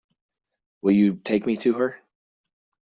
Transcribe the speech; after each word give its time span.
Will 0.81 0.93
you 0.93 1.13
take 1.17 1.45
me 1.45 1.55
to 1.57 1.73
her? 1.73 1.99